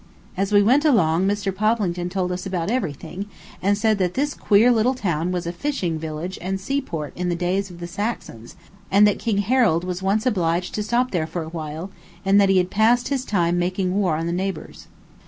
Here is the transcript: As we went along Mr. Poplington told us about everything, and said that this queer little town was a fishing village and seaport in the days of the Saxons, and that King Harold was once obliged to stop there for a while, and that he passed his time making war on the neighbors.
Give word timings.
As 0.35 0.51
we 0.51 0.63
went 0.63 0.83
along 0.83 1.27
Mr. 1.27 1.55
Poplington 1.55 2.09
told 2.09 2.31
us 2.31 2.47
about 2.47 2.71
everything, 2.71 3.27
and 3.61 3.77
said 3.77 3.99
that 3.99 4.15
this 4.15 4.33
queer 4.33 4.71
little 4.71 4.95
town 4.95 5.31
was 5.31 5.45
a 5.45 5.51
fishing 5.53 5.99
village 5.99 6.39
and 6.41 6.59
seaport 6.59 7.13
in 7.15 7.29
the 7.29 7.35
days 7.35 7.69
of 7.69 7.79
the 7.79 7.85
Saxons, 7.85 8.55
and 8.89 9.05
that 9.05 9.19
King 9.19 9.37
Harold 9.37 9.83
was 9.83 10.01
once 10.01 10.25
obliged 10.25 10.73
to 10.73 10.81
stop 10.81 11.11
there 11.11 11.27
for 11.27 11.43
a 11.43 11.49
while, 11.49 11.91
and 12.25 12.41
that 12.41 12.49
he 12.49 12.63
passed 12.63 13.09
his 13.09 13.23
time 13.23 13.59
making 13.59 13.93
war 13.93 14.15
on 14.17 14.25
the 14.25 14.33
neighbors. 14.33 14.87